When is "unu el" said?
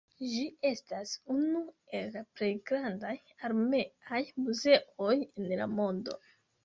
1.33-2.09